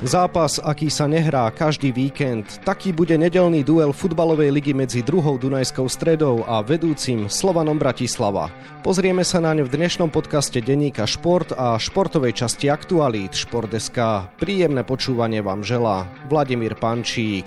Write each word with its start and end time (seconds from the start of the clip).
Zápas, 0.00 0.56
aký 0.56 0.88
sa 0.88 1.04
nehrá 1.04 1.52
každý 1.52 1.92
víkend, 1.92 2.64
taký 2.64 2.88
bude 2.88 3.20
nedelný 3.20 3.60
duel 3.60 3.92
futbalovej 3.92 4.48
ligy 4.48 4.72
medzi 4.72 5.04
druhou 5.04 5.36
Dunajskou 5.36 5.92
stredou 5.92 6.40
a 6.48 6.64
vedúcim 6.64 7.28
Slovanom 7.28 7.76
Bratislava. 7.76 8.48
Pozrieme 8.80 9.28
sa 9.28 9.44
na 9.44 9.52
ňu 9.52 9.68
v 9.68 9.76
dnešnom 9.76 10.08
podcaste 10.08 10.64
Denníka 10.64 11.04
Šport 11.04 11.52
a 11.52 11.76
športovej 11.76 12.32
časti 12.32 12.72
Aktualít 12.72 13.36
Šport.sk. 13.36 14.24
Príjemné 14.40 14.88
počúvanie 14.88 15.44
vám 15.44 15.60
želá 15.60 16.08
Vladimír 16.32 16.80
Pančík. 16.80 17.44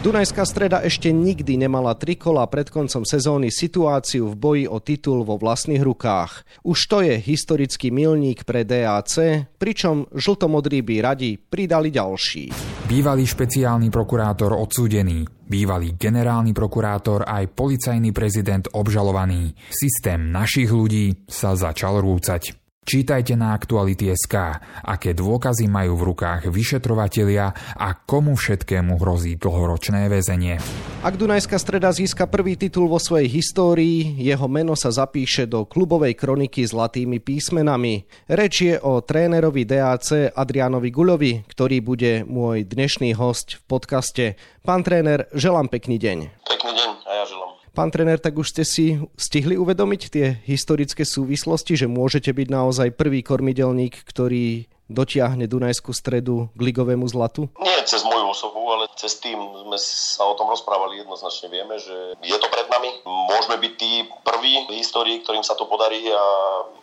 Dunajská 0.00 0.48
streda 0.48 0.80
ešte 0.80 1.12
nikdy 1.12 1.60
nemala 1.60 1.92
tri 1.92 2.16
kola 2.16 2.48
pred 2.48 2.72
koncom 2.72 3.04
sezóny 3.04 3.52
situáciu 3.52 4.32
v 4.32 4.34
boji 4.34 4.64
o 4.64 4.80
titul 4.80 5.28
vo 5.28 5.36
vlastných 5.36 5.84
rukách. 5.84 6.64
Už 6.64 6.88
to 6.88 7.04
je 7.04 7.20
historický 7.20 7.92
milník 7.92 8.48
pre 8.48 8.64
DAC, 8.64 9.44
pričom 9.60 10.08
žltomodrí 10.08 10.80
by 10.80 11.04
radi 11.04 11.36
pridali 11.36 11.92
ďalší. 11.92 12.48
Bývalý 12.88 13.28
špeciálny 13.28 13.92
prokurátor 13.92 14.56
odsúdený, 14.56 15.28
bývalý 15.44 15.92
generálny 16.00 16.56
prokurátor 16.56 17.28
aj 17.28 17.52
policajný 17.52 18.08
prezident 18.16 18.72
obžalovaný. 18.72 19.52
Systém 19.68 20.32
našich 20.32 20.72
ľudí 20.72 21.28
sa 21.28 21.52
začal 21.52 22.00
rúcať. 22.00 22.59
Čítajte 22.80 23.36
na 23.36 23.52
Aktuality.sk, 23.52 24.34
aké 24.82 25.12
dôkazy 25.12 25.68
majú 25.68 26.00
v 26.00 26.16
rukách 26.16 26.48
vyšetrovatelia 26.48 27.52
a 27.76 27.92
komu 27.92 28.32
všetkému 28.34 28.96
hrozí 28.96 29.36
dlhoročné 29.36 30.08
väzenie. 30.08 30.56
Ak 31.04 31.20
Dunajská 31.20 31.60
streda 31.60 31.92
získa 31.92 32.24
prvý 32.24 32.56
titul 32.56 32.88
vo 32.88 32.96
svojej 32.96 33.28
histórii, 33.28 34.16
jeho 34.16 34.48
meno 34.48 34.72
sa 34.80 34.88
zapíše 34.88 35.44
do 35.44 35.68
klubovej 35.68 36.16
kroniky 36.16 36.64
zlatými 36.64 37.20
písmenami. 37.20 38.08
Reč 38.32 38.64
je 38.64 38.76
o 38.80 39.04
trénerovi 39.04 39.68
DAC 39.68 40.32
Adrianovi 40.32 40.88
Guľovi, 40.88 41.32
ktorý 41.52 41.84
bude 41.84 42.24
môj 42.24 42.64
dnešný 42.64 43.12
host 43.12 43.60
v 43.60 43.62
podcaste. 43.68 44.24
Pán 44.64 44.88
tréner, 44.88 45.28
želám 45.36 45.68
pekný 45.68 46.00
deň. 46.00 46.18
Pekný 46.48 46.72
deň 46.72 46.90
a 47.04 47.10
ja 47.12 47.24
želám. 47.28 47.49
Pán 47.70 47.94
trenér, 47.94 48.18
tak 48.18 48.34
už 48.34 48.50
ste 48.50 48.64
si 48.66 48.98
stihli 49.14 49.54
uvedomiť 49.54 50.02
tie 50.10 50.26
historické 50.42 51.06
súvislosti, 51.06 51.78
že 51.78 51.86
môžete 51.86 52.34
byť 52.34 52.48
naozaj 52.50 52.98
prvý 52.98 53.22
kormidelník, 53.22 54.02
ktorý 54.04 54.66
dotiahne 54.90 55.46
Dunajskú 55.46 55.94
stredu 55.94 56.50
k 56.58 56.60
ligovému 56.66 57.06
zlatu? 57.06 57.46
Nie 57.62 57.78
cez 57.86 58.02
moju 58.02 58.26
osobu, 58.34 58.58
ale 58.74 58.90
cez 58.98 59.22
tým 59.22 59.38
sme 59.38 59.78
sa 59.78 60.26
o 60.26 60.34
tom 60.34 60.50
rozprávali 60.50 60.98
jednoznačne. 60.98 61.46
Vieme, 61.46 61.78
že 61.78 62.18
je 62.18 62.38
to 62.42 62.50
pred 62.50 62.66
nami. 62.66 62.90
Môžeme 63.06 63.56
byť 63.62 63.72
tí 63.78 64.02
prví 64.26 64.66
v 64.66 64.82
histórii, 64.82 65.22
ktorým 65.22 65.46
sa 65.46 65.54
to 65.54 65.70
podarí 65.70 66.02
a 66.10 66.24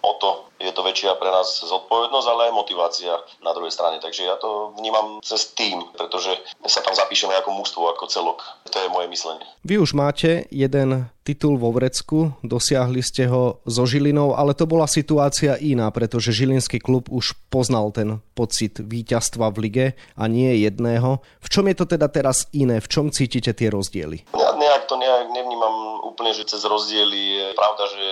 o 0.01 0.11
to 0.21 0.47
je 0.57 0.73
to 0.73 0.81
väčšia 0.81 1.13
pre 1.21 1.29
nás 1.29 1.61
zodpovednosť, 1.61 2.27
ale 2.33 2.49
aj 2.49 2.53
motivácia 2.57 3.13
na 3.45 3.53
druhej 3.53 3.69
strane. 3.69 4.01
Takže 4.01 4.25
ja 4.25 4.35
to 4.41 4.73
vnímam 4.73 5.21
cez 5.21 5.53
tým, 5.53 5.85
pretože 5.93 6.33
sa 6.65 6.81
tam 6.81 6.97
zapíšeme 6.97 7.33
ako 7.37 7.53
mústvo, 7.53 7.85
ako 7.93 8.09
celok. 8.09 8.41
To 8.73 8.77
je 8.81 8.89
moje 8.89 9.05
myslenie. 9.13 9.45
Vy 9.61 9.77
už 9.77 9.93
máte 9.93 10.49
jeden 10.49 11.13
titul 11.21 11.59
vo 11.59 11.75
Vrecku, 11.75 12.31
dosiahli 12.39 13.03
ste 13.03 13.27
ho 13.27 13.59
so 13.67 13.83
Žilinou, 13.83 14.31
ale 14.31 14.55
to 14.55 14.63
bola 14.63 14.87
situácia 14.87 15.59
iná, 15.59 15.91
pretože 15.91 16.31
Žilinský 16.31 16.79
klub 16.79 17.11
už 17.11 17.35
poznal 17.51 17.91
ten 17.91 18.23
pocit 18.31 18.79
víťazstva 18.79 19.51
v 19.51 19.57
lige 19.67 19.87
a 20.15 20.23
nie 20.31 20.63
jedného. 20.63 21.19
V 21.43 21.47
čom 21.51 21.67
je 21.67 21.75
to 21.75 21.85
teda 21.85 22.07
teraz 22.07 22.47
iné? 22.55 22.79
V 22.79 22.87
čom 22.87 23.11
cítite 23.11 23.51
tie 23.51 23.67
rozdiely? 23.67 24.23
Ja 24.31 24.46
nejak 24.77 24.85
to 24.85 24.95
nejak 25.01 25.33
nevnímam 25.33 26.05
úplne, 26.05 26.37
že 26.37 26.45
cez 26.45 26.61
rozdiely. 26.61 27.17
Je 27.17 27.47
pravda, 27.57 27.89
že 27.89 28.05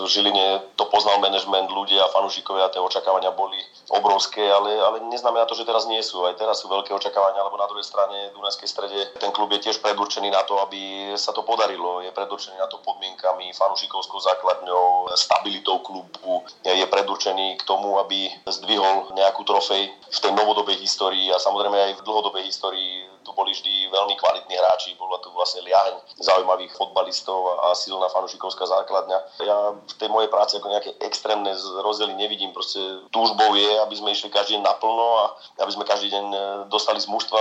v 0.00 0.08
Žiline 0.08 0.72
to 0.72 0.88
poznal 0.88 1.20
manažment, 1.20 1.68
ľudia, 1.68 2.08
fanúšikovia, 2.16 2.72
tie 2.72 2.80
očakávania 2.80 3.36
boli 3.36 3.60
obrovské, 3.92 4.48
ale, 4.48 4.80
ale 4.80 5.04
neznamená 5.12 5.44
to, 5.44 5.52
že 5.52 5.68
teraz 5.68 5.84
nie 5.84 6.00
sú. 6.00 6.24
Aj 6.24 6.32
teraz 6.32 6.64
sú 6.64 6.72
veľké 6.72 6.96
očakávania, 6.96 7.44
lebo 7.44 7.60
na 7.60 7.68
druhej 7.68 7.84
strane 7.84 8.32
Dunajskej 8.32 8.68
strede 8.72 9.00
ten 9.20 9.28
klub 9.36 9.52
je 9.52 9.68
tiež 9.68 9.84
predurčený 9.84 10.32
na 10.32 10.40
to, 10.48 10.56
aby 10.64 11.12
sa 11.20 11.36
to 11.36 11.44
podarilo. 11.44 12.00
Je 12.00 12.08
predurčený 12.16 12.56
na 12.56 12.72
to 12.72 12.80
podmienkami, 12.80 13.52
fanúšikovskou 13.52 14.16
základňou, 14.16 15.12
stabilitou 15.12 15.84
klubu. 15.84 16.40
Je 16.64 16.88
predurčený 16.88 17.60
k 17.60 17.62
tomu, 17.68 18.00
aby 18.00 18.32
zdvihol 18.48 19.12
nejakú 19.12 19.44
trofej 19.44 19.92
v 19.92 20.18
tej 20.24 20.32
novodobej 20.32 20.80
histórii 20.80 21.28
a 21.28 21.36
samozrejme 21.36 21.76
aj 21.76 21.92
v 22.00 22.04
dlhodobej 22.08 22.48
histórii 22.48 23.04
tu 23.28 23.36
boli 23.36 23.52
vždy 23.52 23.92
veľmi 23.92 24.16
kvalitní 24.16 24.56
hráči, 24.56 24.96
bola 24.96 25.20
tu 25.20 25.28
vlastne 25.36 25.60
liaheň 25.60 25.97
zaujímavých 26.18 26.74
fotbalistov 26.74 27.60
a 27.62 27.74
silná 27.74 28.08
fanušikovská 28.08 28.66
základňa. 28.66 29.18
Ja 29.44 29.74
v 29.74 29.94
tej 29.98 30.08
mojej 30.10 30.30
práci 30.30 30.58
ako 30.58 30.72
nejaké 30.72 30.90
extrémne 31.04 31.54
rozdiely 31.82 32.14
nevidím, 32.14 32.50
proste 32.52 32.80
túžbou 33.14 33.54
je, 33.54 33.70
aby 33.82 33.94
sme 33.94 34.12
išli 34.12 34.32
každý 34.32 34.58
deň 34.58 34.62
naplno 34.64 35.08
a 35.22 35.24
aby 35.62 35.70
sme 35.72 35.84
každý 35.84 36.10
deň 36.10 36.24
dostali 36.72 36.98
z 36.98 37.06
mužstva 37.06 37.40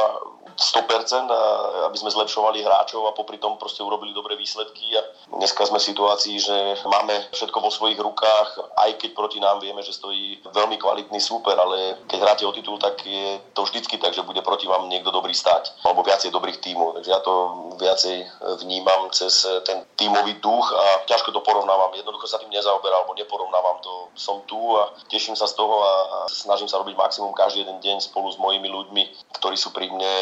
100%, 0.58 1.30
a 1.30 1.42
aby 1.86 1.98
sme 1.98 2.10
zlepšovali 2.10 2.66
hráčov 2.66 3.06
a 3.06 3.16
popri 3.16 3.38
tom 3.38 3.62
proste 3.62 3.86
urobili 3.86 4.14
dobré 4.14 4.34
výsledky. 4.34 4.98
A 4.98 5.02
dneska 5.38 5.66
sme 5.70 5.78
v 5.78 5.90
situácii, 5.94 6.36
že 6.42 6.58
máme 6.90 7.14
všetko 7.34 7.58
vo 7.62 7.70
svojich 7.70 8.00
rukách, 8.02 8.58
aj 8.78 8.98
keď 8.98 9.10
proti 9.14 9.38
nám 9.38 9.62
vieme, 9.62 9.86
že 9.86 9.94
stojí 9.94 10.42
veľmi 10.50 10.82
kvalitný 10.82 11.22
súper, 11.22 11.54
ale 11.58 12.02
keď 12.10 12.18
hráte 12.22 12.44
o 12.46 12.56
titul, 12.56 12.82
tak 12.82 12.98
je 13.06 13.38
to 13.54 13.62
vždycky 13.66 14.02
tak, 14.02 14.18
že 14.18 14.26
bude 14.26 14.42
proti 14.42 14.66
vám 14.66 14.90
niekto 14.90 15.14
dobrý 15.14 15.34
stať, 15.34 15.78
alebo 15.86 16.02
viacej 16.02 16.34
dobrých 16.34 16.58
tímov, 16.62 16.98
takže 16.98 17.12
ja 17.14 17.22
to 17.22 17.34
viacej 17.78 18.16
vnímam 18.62 19.10
cez 19.12 19.46
ten 19.66 19.84
tímový 19.98 20.38
duch 20.44 20.70
a 20.74 21.04
ťažko 21.10 21.34
to 21.34 21.42
porovnávam, 21.42 21.94
jednoducho 21.96 22.28
sa 22.30 22.38
tým 22.38 22.54
nezaoberal, 22.54 23.04
alebo 23.04 23.18
neporovnávam 23.18 23.78
to, 23.82 24.12
som 24.18 24.42
tu 24.46 24.58
a 24.78 24.94
teším 25.08 25.38
sa 25.38 25.48
z 25.48 25.58
toho 25.58 25.76
a 25.84 25.94
snažím 26.30 26.70
sa 26.70 26.82
robiť 26.82 26.98
maximum 26.98 27.34
každý 27.34 27.66
jeden 27.66 27.80
deň 27.80 27.98
spolu 28.02 28.30
s 28.34 28.38
mojimi 28.42 28.70
ľuďmi, 28.70 29.04
ktorí 29.38 29.56
sú 29.58 29.72
pri 29.72 29.90
mne 29.90 30.14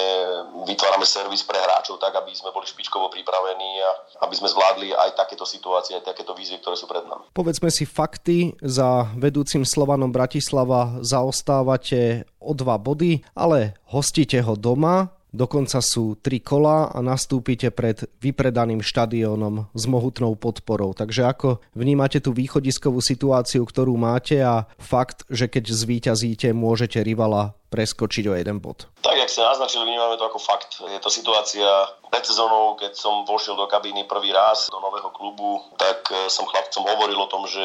vytvárame 0.68 1.08
servis 1.08 1.44
pre 1.44 1.58
hráčov 1.60 1.98
tak, 2.00 2.16
aby 2.16 2.32
sme 2.36 2.52
boli 2.52 2.68
špičkovo 2.68 3.08
pripravení 3.08 3.80
a 3.82 3.90
aby 4.28 4.36
sme 4.36 4.52
zvládli 4.52 4.92
aj 4.92 5.16
takéto 5.16 5.48
situácie, 5.48 5.96
aj 5.96 6.12
takéto 6.12 6.36
výzvy, 6.36 6.60
ktoré 6.60 6.76
sú 6.76 6.86
pred 6.86 7.08
nami. 7.08 7.32
Povedzme 7.32 7.72
si 7.72 7.88
fakty. 7.88 8.58
Za 8.60 9.16
vedúcim 9.16 9.64
Slovanom 9.64 10.12
Bratislava 10.12 11.00
zaostávate 11.00 12.28
o 12.44 12.52
dva 12.52 12.76
body, 12.76 13.24
ale 13.34 13.80
hostíte 13.90 14.44
ho 14.44 14.60
doma. 14.60 15.15
Dokonca 15.36 15.84
sú 15.84 16.16
tri 16.16 16.40
kola 16.40 16.88
a 16.88 17.04
nastúpite 17.04 17.68
pred 17.76 18.08
vypredaným 18.24 18.80
štadiónom 18.80 19.68
s 19.76 19.84
mohutnou 19.84 20.40
podporou. 20.40 20.96
Takže 20.96 21.28
ako 21.28 21.60
vnímate 21.76 22.24
tú 22.24 22.32
východiskovú 22.32 23.04
situáciu, 23.04 23.68
ktorú 23.68 24.00
máte 24.00 24.40
a 24.40 24.64
fakt, 24.80 25.28
že 25.28 25.52
keď 25.52 25.76
zvíťazíte, 25.76 26.56
môžete 26.56 27.04
rivala 27.04 27.52
preskočiť 27.68 28.24
o 28.32 28.34
jeden 28.40 28.64
bod? 28.64 28.88
Tak, 29.04 29.20
jak 29.20 29.28
ste 29.28 29.44
naznačili, 29.44 29.84
vnímame 29.84 30.16
to 30.16 30.24
ako 30.24 30.40
fakt. 30.40 30.80
Je 30.80 31.00
to 31.04 31.12
situácia 31.12 31.68
pred 32.16 32.32
sezónou, 32.32 32.80
keď 32.80 32.96
som 32.96 33.28
vošiel 33.28 33.60
do 33.60 33.68
kabíny 33.68 34.08
prvý 34.08 34.32
raz 34.32 34.72
do 34.72 34.80
nového 34.80 35.12
klubu, 35.12 35.60
tak 35.76 36.08
eh, 36.16 36.32
som 36.32 36.48
chlapcom 36.48 36.88
hovoril 36.88 37.20
o 37.20 37.28
tom, 37.28 37.44
že 37.44 37.60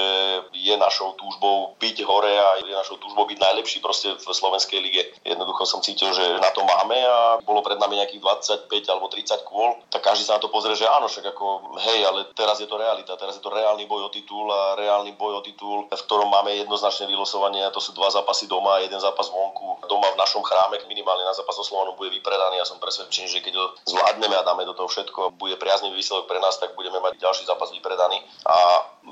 je 0.50 0.74
našou 0.74 1.14
túžbou 1.14 1.78
byť 1.78 2.02
hore 2.02 2.34
a 2.34 2.58
je 2.58 2.74
našou 2.74 2.98
túžbou 2.98 3.30
byť 3.30 3.38
najlepší 3.38 3.78
proste 3.78 4.10
v 4.18 4.26
slovenskej 4.26 4.82
lige. 4.82 5.06
Jednoducho 5.22 5.62
som 5.70 5.78
cítil, 5.78 6.10
že 6.10 6.26
na 6.42 6.50
to 6.50 6.66
máme 6.66 6.98
a 6.98 7.38
bolo 7.46 7.62
pred 7.62 7.78
nami 7.78 8.02
nejakých 8.02 8.66
25 8.66 8.90
alebo 8.90 9.06
30 9.06 9.46
kôl, 9.46 9.78
tak 9.86 10.02
každý 10.02 10.26
sa 10.26 10.34
na 10.34 10.42
to 10.42 10.50
pozrie, 10.50 10.74
že 10.74 10.90
áno, 10.90 11.06
však 11.06 11.30
ako 11.30 11.78
hej, 11.86 12.02
ale 12.10 12.26
teraz 12.34 12.58
je 12.58 12.66
to 12.66 12.74
realita, 12.74 13.14
teraz 13.14 13.38
je 13.38 13.42
to 13.46 13.54
reálny 13.54 13.86
boj 13.86 14.10
o 14.10 14.10
titul 14.10 14.50
a 14.50 14.74
reálny 14.74 15.14
boj 15.14 15.38
o 15.38 15.42
titul, 15.46 15.86
v 15.86 16.02
ktorom 16.10 16.26
máme 16.26 16.58
jednoznačné 16.58 17.06
vylosovanie 17.06 17.62
a 17.62 17.70
to 17.70 17.78
sú 17.78 17.94
dva 17.94 18.10
zápasy 18.10 18.50
doma 18.50 18.82
a 18.82 18.82
jeden 18.82 18.98
zápas 18.98 19.30
vonku. 19.30 19.86
Doma 19.86 20.10
v 20.10 20.18
našom 20.18 20.42
chráme 20.42 20.82
minimálne 20.90 21.22
na 21.22 21.38
zápas 21.38 21.54
so 21.54 21.62
Slovanom 21.62 21.94
bude 21.94 22.10
vypredaný. 22.10 22.58
Ja 22.58 22.66
som 22.66 22.82
presvedčený, 22.82 23.28
že 23.30 23.44
keď 23.46 23.54
ho 23.54 23.66
zvládneme 23.86 24.39
a 24.40 24.46
dáme 24.46 24.64
do 24.64 24.72
toho 24.72 24.88
všetko, 24.88 25.36
bude 25.36 25.60
priaznivý 25.60 26.00
výsledok 26.00 26.24
pre 26.24 26.40
nás, 26.40 26.56
tak 26.56 26.72
budeme 26.72 26.96
mať 27.04 27.20
ďalší 27.20 27.44
zápas 27.44 27.68
vypredaný. 27.70 28.16
A 28.48 28.56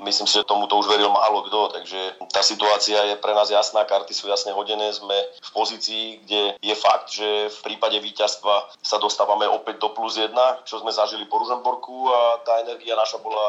myslím 0.01 0.25
si, 0.25 0.41
že 0.41 0.49
tomu 0.49 0.65
to 0.65 0.81
už 0.81 0.89
veril 0.89 1.13
málo 1.13 1.45
kto, 1.45 1.69
takže 1.77 2.17
tá 2.33 2.41
situácia 2.41 2.97
je 3.13 3.15
pre 3.21 3.37
nás 3.37 3.53
jasná, 3.53 3.85
karty 3.85 4.13
sú 4.13 4.25
jasne 4.27 4.51
hodené, 4.57 4.89
sme 4.89 5.15
v 5.37 5.51
pozícii, 5.53 6.25
kde 6.25 6.41
je 6.57 6.75
fakt, 6.75 7.13
že 7.13 7.53
v 7.53 7.59
prípade 7.61 8.01
víťazstva 8.01 8.73
sa 8.81 8.97
dostávame 8.97 9.45
opäť 9.45 9.77
do 9.77 9.93
plus 9.93 10.17
jedna, 10.17 10.59
čo 10.65 10.81
sme 10.81 10.89
zažili 10.89 11.29
po 11.29 11.37
Ružomborku 11.37 12.09
a 12.09 12.41
tá 12.41 12.65
energia 12.65 12.97
naša 12.97 13.21
bola 13.21 13.45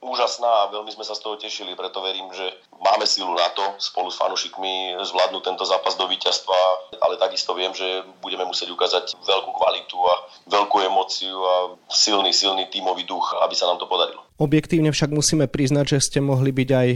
úžasná 0.00 0.48
a 0.48 0.70
veľmi 0.72 0.88
sme 0.96 1.04
sa 1.04 1.12
z 1.12 1.20
toho 1.20 1.36
tešili, 1.36 1.76
preto 1.76 2.00
verím, 2.00 2.32
že 2.32 2.48
máme 2.80 3.04
silu 3.04 3.36
na 3.36 3.52
to 3.52 3.62
spolu 3.76 4.08
s 4.08 4.16
fanúšikmi 4.16 4.96
zvládnuť 4.96 5.42
tento 5.44 5.64
zápas 5.68 5.92
do 6.00 6.08
víťazstva, 6.08 6.56
ale 7.04 7.20
takisto 7.20 7.52
viem, 7.52 7.72
že 7.76 8.00
budeme 8.24 8.48
musieť 8.48 8.72
ukázať 8.72 9.12
veľkú 9.20 9.52
kvalitu 9.52 10.00
a 10.00 10.14
veľkú 10.50 10.76
emóciu 10.82 11.38
a 11.38 11.54
silný, 11.88 12.34
silný 12.34 12.66
tímový 12.68 13.06
duch, 13.06 13.38
aby 13.40 13.54
sa 13.54 13.70
nám 13.70 13.78
to 13.78 13.86
podarilo. 13.86 14.26
Objektívne 14.36 14.90
však 14.90 15.14
musíme 15.14 15.46
priznať, 15.46 15.96
že 15.96 15.98
ste 16.02 16.18
mohli 16.18 16.50
byť 16.50 16.70
aj 16.74 16.88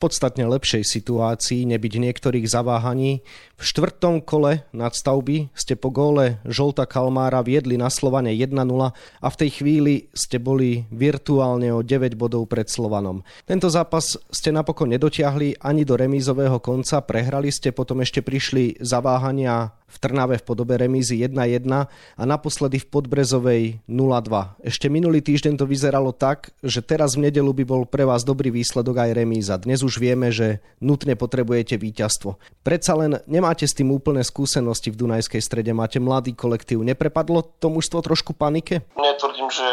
podstatne 0.00 0.48
lepšej 0.48 0.88
situácii 0.88 1.68
nebyť 1.68 1.92
niektorých 2.00 2.48
zaváhaní. 2.48 3.20
V 3.60 3.62
štvrtom 3.62 4.24
kole 4.24 4.64
nadstavby 4.72 5.52
ste 5.52 5.76
po 5.76 5.92
góle 5.92 6.40
Žolta 6.48 6.88
Kalmára 6.88 7.44
viedli 7.44 7.76
na 7.76 7.92
Slovane 7.92 8.32
1-0 8.32 8.56
a 8.96 9.28
v 9.28 9.36
tej 9.36 9.50
chvíli 9.60 10.08
ste 10.16 10.40
boli 10.40 10.88
virtuálne 10.88 11.68
o 11.76 11.84
9 11.84 12.16
bodov 12.16 12.48
pred 12.48 12.72
Slovanom. 12.72 13.20
Tento 13.44 13.68
zápas 13.68 14.16
ste 14.32 14.48
napokon 14.48 14.88
nedotiahli 14.88 15.60
ani 15.60 15.84
do 15.84 16.00
remízového 16.00 16.56
konca, 16.64 17.04
prehrali 17.04 17.52
ste, 17.52 17.68
potom 17.76 18.00
ešte 18.00 18.24
prišli 18.24 18.80
zaváhania 18.80 19.76
v 19.90 19.96
Trnave 19.98 20.38
v 20.38 20.46
podobe 20.46 20.78
remízy 20.78 21.18
1-1 21.26 21.66
a 21.90 22.22
naposledy 22.22 22.78
v 22.78 22.86
Podbrezovej 22.86 23.62
0-2. 23.90 24.62
Ešte 24.62 24.86
minulý 24.86 25.18
týždeň 25.18 25.58
to 25.58 25.66
vyzeralo 25.66 26.14
tak, 26.14 26.54
že 26.62 26.78
teraz 26.80 27.18
v 27.18 27.26
nedelu 27.26 27.50
by 27.50 27.64
bol 27.66 27.82
pre 27.82 28.06
vás 28.06 28.22
dobrý 28.22 28.54
výsledok 28.54 29.02
aj 29.02 29.10
remíza. 29.18 29.58
Dnes 29.58 29.82
už 29.82 29.98
vieme, 29.98 30.30
že 30.30 30.62
nutne 30.78 31.18
potrebujete 31.18 31.74
víťazstvo. 31.74 32.38
Predsa 32.62 32.94
len 32.94 33.18
nemáte 33.26 33.66
s 33.66 33.74
tým 33.74 33.90
úplné 33.90 34.22
skúsenosti 34.22 34.94
v 34.94 35.02
Dunajskej 35.02 35.42
strede, 35.42 35.74
máte 35.74 35.98
mladý 35.98 36.38
kolektív. 36.38 36.86
Neprepadlo 36.86 37.42
to 37.58 37.66
mužstvo 37.66 37.98
trošku 38.06 38.32
panike? 38.32 38.86
Netvrdím, 38.94 39.50
že 39.50 39.66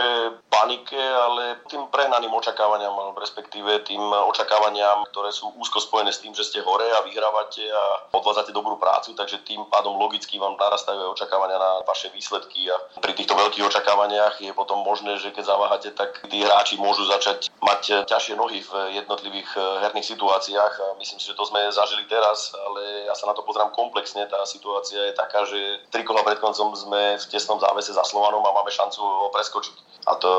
panike, 0.47 0.97
ale 0.97 1.61
tým 1.69 1.85
prehnaným 1.93 2.33
očakávaniam, 2.33 3.13
respektíve 3.13 3.85
tým 3.85 4.01
očakávaniam, 4.01 5.05
ktoré 5.13 5.29
sú 5.29 5.53
úzko 5.59 5.77
spojené 5.77 6.09
s 6.09 6.23
tým, 6.23 6.33
že 6.33 6.47
ste 6.47 6.65
hore 6.65 6.87
a 6.87 7.05
vyhrávate 7.05 7.61
a 7.69 7.83
odvádzate 8.15 8.55
dobrú 8.55 8.79
prácu, 8.81 9.13
takže 9.13 9.45
tým 9.45 9.67
pádom 9.69 9.99
logicky 10.07 10.39
vám 10.39 10.55
narastajú 10.55 11.03
aj 11.03 11.13
očakávania 11.19 11.59
na 11.59 11.83
vaše 11.83 12.07
výsledky 12.15 12.71
a 12.71 12.79
pri 13.03 13.11
týchto 13.11 13.35
veľkých 13.35 13.67
očakávaniach 13.67 14.39
je 14.39 14.55
potom 14.55 14.79
možné, 14.81 15.19
že 15.19 15.35
keď 15.35 15.43
zaváhate, 15.51 15.91
tak 15.91 16.23
tí 16.31 16.39
hráči 16.39 16.79
môžu 16.79 17.03
začať 17.11 17.51
mať 17.59 18.07
ťažšie 18.07 18.39
nohy 18.39 18.63
v 18.63 18.71
jednotlivých 19.03 19.51
eh, 19.59 19.63
herných 19.83 20.07
situáciách 20.07 20.97
myslím 20.97 21.19
si, 21.19 21.29
že 21.29 21.37
to 21.37 21.45
sme 21.45 21.59
zažili 21.71 22.03
teraz, 22.09 22.53
ale 22.53 23.07
ja 23.07 23.13
sa 23.15 23.29
na 23.29 23.33
to 23.33 23.45
pozerám 23.45 23.71
komplexne. 23.71 24.25
Tá 24.29 24.43
situácia 24.43 24.99
je 25.09 25.13
taká, 25.13 25.45
že 25.45 25.81
tri 25.89 26.03
kola 26.03 26.23
pred 26.25 26.39
koncom 26.41 26.73
sme 26.73 27.17
v 27.17 27.25
tesnom 27.29 27.59
závese 27.61 27.93
za 27.93 28.03
Slovanom 28.03 28.43
a 28.43 28.55
máme 28.55 28.71
šancu 28.71 29.01
ho 29.01 29.27
preskočiť. 29.33 29.75
A 30.07 30.15
to 30.15 30.31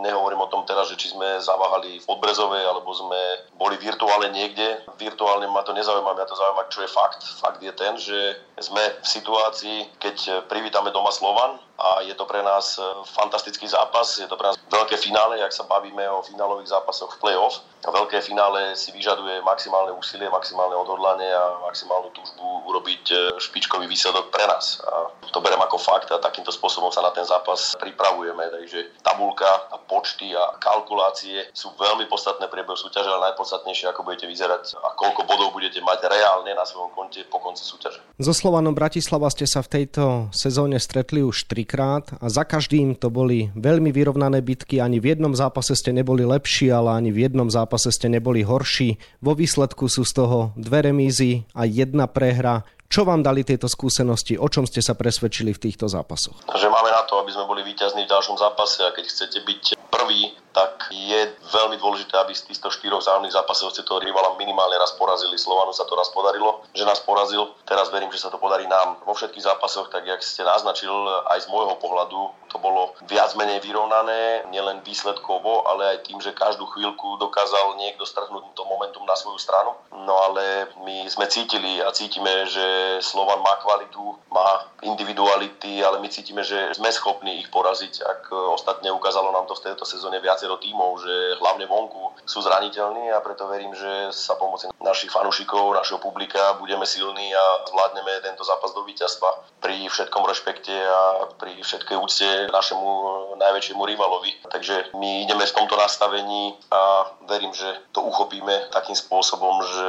nehovorím 0.00 0.40
o 0.40 0.48
tom 0.48 0.64
teraz, 0.64 0.88
že 0.88 0.96
či 0.96 1.12
sme 1.12 1.36
zaváhali 1.36 2.00
v 2.00 2.08
Podbrezove, 2.08 2.56
alebo 2.56 2.96
sme 2.96 3.20
boli 3.60 3.76
virtuálne 3.76 4.32
niekde. 4.32 4.80
Virtuálne 4.96 5.44
ma 5.52 5.60
to 5.60 5.76
nezaujíma, 5.76 6.16
mňa 6.16 6.26
to 6.26 6.36
zaujíma, 6.36 6.72
čo 6.72 6.80
je 6.80 6.90
fakt. 6.90 7.20
Fakt 7.36 7.60
je 7.60 7.72
ten, 7.76 7.92
že 8.00 8.40
sme 8.56 8.80
v 8.80 9.06
situácii, 9.06 10.00
keď 10.00 10.48
privítame 10.48 10.88
doma 10.96 11.12
Slovan, 11.12 11.60
a 11.78 12.04
je 12.04 12.14
to 12.14 12.24
pre 12.28 12.42
nás 12.42 12.78
e, 12.78 12.82
fantastický 13.16 13.66
zápas, 13.66 14.18
je 14.18 14.28
to 14.28 14.36
pre 14.36 14.52
nás 14.52 14.56
veľké 14.70 14.96
finále, 15.00 15.40
ak 15.40 15.52
sa 15.52 15.64
bavíme 15.64 16.04
o 16.12 16.22
finálových 16.22 16.72
zápasoch 16.72 17.16
v 17.16 17.20
play-off. 17.20 17.64
Veľké 17.82 18.22
finále 18.22 18.78
si 18.78 18.94
vyžaduje 18.94 19.42
maximálne 19.42 19.90
úsilie, 19.90 20.30
maximálne 20.30 20.78
odhodlanie 20.78 21.26
a 21.26 21.66
maximálnu 21.66 22.14
túžbu 22.14 22.70
urobiť 22.70 23.04
e, 23.10 23.16
špičkový 23.42 23.90
výsledok 23.90 24.30
pre 24.30 24.46
nás. 24.46 24.78
A 24.86 25.10
to 25.34 25.42
berem 25.42 25.58
ako 25.58 25.80
fakt 25.80 26.12
a 26.14 26.22
takýmto 26.22 26.54
spôsobom 26.54 26.94
sa 26.94 27.02
na 27.02 27.10
ten 27.10 27.26
zápas 27.26 27.74
pripravujeme. 27.80 28.52
Takže 28.52 29.02
tabulka 29.02 29.48
a 29.72 29.76
počty 29.80 30.30
a 30.36 30.54
kalkulácie 30.62 31.50
sú 31.56 31.74
veľmi 31.74 32.06
podstatné 32.06 32.46
priebehu 32.46 32.78
súťaže, 32.78 33.10
ale 33.10 33.32
najpodstatnejšie, 33.32 33.90
ako 33.90 34.06
budete 34.06 34.30
vyzerať 34.30 34.78
a 34.78 34.94
koľko 34.94 35.26
bodov 35.26 35.50
budete 35.50 35.82
mať 35.82 36.06
reálne 36.06 36.54
na 36.54 36.62
svojom 36.62 36.94
konte 36.94 37.24
po 37.26 37.42
konci 37.42 37.66
súťaže. 37.66 37.98
So 38.22 38.30
Slovanom 38.30 38.76
Bratislava 38.76 39.26
ste 39.32 39.48
sa 39.48 39.64
v 39.64 39.82
tejto 39.82 40.30
sezóne 40.30 40.78
stretli 40.78 41.24
už 41.24 41.50
3 41.50 41.61
trikrát 41.62 42.18
a 42.18 42.26
za 42.26 42.42
každým 42.42 42.98
to 42.98 43.06
boli 43.06 43.54
veľmi 43.54 43.94
vyrovnané 43.94 44.42
bitky. 44.42 44.82
Ani 44.82 44.98
v 44.98 45.14
jednom 45.14 45.30
zápase 45.30 45.78
ste 45.78 45.94
neboli 45.94 46.26
lepší, 46.26 46.74
ale 46.74 46.98
ani 46.98 47.14
v 47.14 47.30
jednom 47.30 47.46
zápase 47.46 47.94
ste 47.94 48.10
neboli 48.10 48.42
horší. 48.42 48.98
Vo 49.22 49.38
výsledku 49.38 49.86
sú 49.86 50.02
z 50.02 50.12
toho 50.18 50.50
dve 50.58 50.90
remízy 50.90 51.46
a 51.54 51.62
jedna 51.62 52.10
prehra. 52.10 52.66
Čo 52.90 53.06
vám 53.06 53.22
dali 53.22 53.46
tieto 53.46 53.70
skúsenosti? 53.70 54.34
O 54.34 54.50
čom 54.50 54.66
ste 54.66 54.82
sa 54.82 54.98
presvedčili 54.98 55.54
v 55.54 55.62
týchto 55.70 55.86
zápasoch? 55.86 56.34
Že 56.50 56.66
máme 56.66 56.90
na 56.90 57.06
to, 57.06 57.22
aby 57.22 57.30
sme 57.30 57.46
boli 57.46 57.62
víťazní 57.62 58.04
v 58.04 58.10
ďalšom 58.10 58.36
zápase 58.42 58.82
a 58.82 58.90
keď 58.90 59.04
chcete 59.06 59.38
byť 59.46 59.62
prvý, 59.88 60.34
tak 60.52 60.92
je 60.92 61.32
veľmi 61.52 61.80
dôležité, 61.80 62.16
aby 62.20 62.36
z 62.36 62.52
týchto 62.52 62.68
štyroch 62.68 63.00
zájomných 63.00 63.32
zápasov 63.32 63.72
ste 63.72 63.82
toho 63.82 64.04
rivala 64.04 64.36
minimálne 64.36 64.76
raz 64.76 64.92
porazili. 64.94 65.40
Slovanu 65.40 65.72
sa 65.72 65.88
to 65.88 65.96
raz 65.96 66.12
podarilo, 66.12 66.62
že 66.76 66.84
nás 66.84 67.00
porazil. 67.00 67.48
Teraz 67.64 67.88
verím, 67.88 68.12
že 68.12 68.20
sa 68.20 68.28
to 68.28 68.36
podarí 68.36 68.68
nám 68.68 69.00
vo 69.08 69.16
všetkých 69.16 69.48
zápasoch, 69.48 69.88
tak 69.88 70.04
jak 70.04 70.20
ste 70.20 70.44
naznačil, 70.44 70.92
aj 71.32 71.48
z 71.48 71.50
môjho 71.50 71.74
pohľadu 71.80 72.20
to 72.52 72.60
bolo 72.60 72.92
viac 73.08 73.32
menej 73.32 73.64
vyrovnané, 73.64 74.44
nielen 74.52 74.84
výsledkovo, 74.84 75.64
ale 75.64 75.96
aj 75.96 75.98
tým, 76.04 76.20
že 76.20 76.36
každú 76.36 76.68
chvíľku 76.68 77.16
dokázal 77.16 77.80
niekto 77.80 78.04
strhnúť 78.04 78.52
to 78.52 78.68
momentum 78.68 79.08
na 79.08 79.16
svoju 79.16 79.40
stranu. 79.40 79.72
No 80.04 80.12
ale 80.28 80.68
my 80.84 81.08
sme 81.08 81.24
cítili 81.32 81.80
a 81.80 81.88
cítime, 81.96 82.44
že 82.44 83.00
Slovan 83.00 83.40
má 83.40 83.56
kvalitu, 83.64 84.20
má 84.28 84.68
individuality, 84.84 85.80
ale 85.80 85.96
my 86.04 86.12
cítime, 86.12 86.44
že 86.44 86.76
sme 86.76 86.92
schopní 86.92 87.40
ich 87.40 87.48
poraziť. 87.48 87.94
Ak 88.04 88.22
ostatne 88.52 88.92
ukázalo 88.92 89.32
nám 89.32 89.48
to 89.48 89.56
v 89.56 89.72
tejto 89.72 89.88
sezóne 89.88 90.20
viacero 90.42 90.58
tímov, 90.58 90.98
že 90.98 91.38
hlavne 91.38 91.70
vonku 91.70 92.18
sú 92.26 92.42
zraniteľní 92.42 93.14
a 93.14 93.22
preto 93.22 93.46
verím, 93.46 93.70
že 93.78 94.10
sa 94.10 94.34
pomoci 94.34 94.66
našich 94.82 95.14
fanúšikov, 95.14 95.70
našeho 95.78 96.02
publika 96.02 96.58
budeme 96.58 96.82
silní 96.82 97.30
a 97.30 97.44
zvládneme 97.70 98.18
tento 98.26 98.42
zápas 98.42 98.74
do 98.74 98.82
víťazstva 98.82 99.62
pri 99.62 99.86
všetkom 99.86 100.26
rešpekte 100.26 100.74
a 100.74 101.30
pri 101.38 101.62
všetkej 101.62 101.94
úcte 101.94 102.26
našemu 102.50 102.90
najväčšiemu 103.38 103.82
rivalovi. 103.86 104.34
Takže 104.50 104.98
my 104.98 105.22
ideme 105.22 105.46
v 105.46 105.54
tomto 105.54 105.78
nastavení 105.78 106.58
a 106.74 107.06
verím, 107.30 107.54
že 107.54 107.70
to 107.94 108.02
uchopíme 108.02 108.74
takým 108.74 108.98
spôsobom, 108.98 109.62
že 109.62 109.88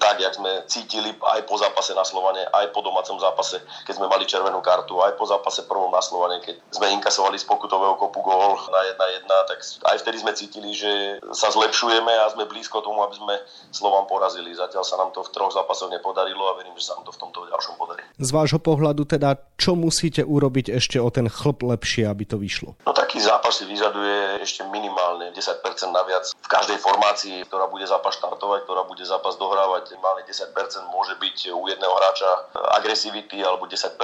tak, 0.00 0.24
jak 0.24 0.32
sme 0.32 0.64
cítili 0.72 1.12
aj 1.20 1.44
po 1.44 1.60
zápase 1.60 1.92
na 1.92 2.08
Slovane, 2.08 2.48
aj 2.48 2.72
po 2.72 2.80
domácom 2.80 3.20
zápase, 3.20 3.60
keď 3.84 4.00
sme 4.00 4.08
mali 4.08 4.24
červenú 4.24 4.64
kartu, 4.64 4.96
aj 5.04 5.20
po 5.20 5.28
zápase 5.28 5.68
prvom 5.68 5.92
na 5.92 6.00
Slovane, 6.00 6.40
keď 6.40 6.56
sme 6.72 6.88
inkasovali 6.96 7.36
z 7.36 7.44
pokutového 7.44 8.00
kopu 8.00 8.24
gól 8.24 8.56
na 8.72 8.80
1-1, 8.96 9.28
tak 9.28 9.60
aj 9.86 9.96
vtedy 10.02 10.22
sme 10.22 10.32
cítili, 10.32 10.70
že 10.72 11.18
sa 11.34 11.50
zlepšujeme 11.50 12.12
a 12.12 12.30
sme 12.30 12.46
blízko 12.46 12.82
tomu, 12.82 13.02
aby 13.02 13.16
sme 13.18 13.34
Slovan 13.74 14.06
porazili. 14.06 14.54
Zatiaľ 14.54 14.84
sa 14.86 14.96
nám 14.98 15.10
to 15.10 15.26
v 15.26 15.32
troch 15.34 15.52
zápasoch 15.54 15.90
nepodarilo 15.90 16.46
a 16.50 16.56
verím, 16.58 16.74
že 16.78 16.92
sa 16.92 16.98
nám 16.98 17.06
to 17.08 17.12
v 17.14 17.20
tomto 17.22 17.46
ďalšom 17.50 17.74
podarí. 17.76 18.02
Z 18.18 18.30
vášho 18.30 18.60
pohľadu 18.62 19.04
teda, 19.06 19.34
čo 19.58 19.74
musíte 19.74 20.22
urobiť 20.22 20.74
ešte 20.78 21.02
o 21.02 21.08
ten 21.10 21.26
chlp 21.26 21.66
lepšie, 21.66 22.06
aby 22.06 22.24
to 22.26 22.38
vyšlo? 22.38 22.78
No 22.86 22.92
taký 22.94 23.18
zápas 23.18 23.58
si 23.58 23.64
vyžaduje 23.68 24.40
ešte 24.40 24.64
minimálne 24.70 25.34
10% 25.34 25.60
naviac 25.92 26.24
v 26.32 26.48
každej 26.48 26.78
formácii, 26.80 27.44
ktorá 27.46 27.68
bude 27.68 27.84
zápas 27.84 28.16
štartovať, 28.16 28.64
ktorá 28.64 28.88
bude 28.88 29.04
zápas 29.04 29.36
dohrávať. 29.36 29.92
Minimálne 29.92 30.24
10% 30.24 30.54
môže 30.88 31.14
byť 31.20 31.52
u 31.52 31.62
jedného 31.68 31.92
hráča 31.92 32.30
agresivity 32.80 33.44
alebo 33.44 33.68
10% 33.68 33.98